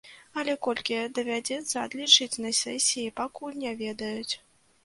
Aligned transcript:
Але 0.41 0.53
колькі 0.67 0.97
давядзецца 1.19 1.75
адлічыць 1.83 2.41
на 2.47 2.51
сесіі, 2.63 3.15
пакуль 3.21 3.61
не 3.67 3.75
ведаюць. 3.83 4.33